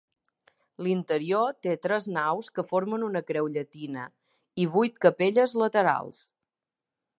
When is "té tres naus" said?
1.65-2.49